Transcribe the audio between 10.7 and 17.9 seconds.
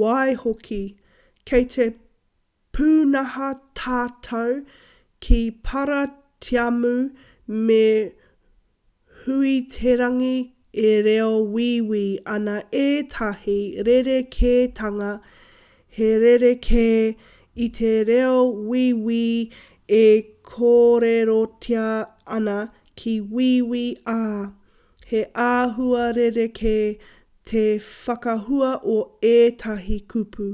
e reo wīwī ana ētahi rerekētanga he rerekē i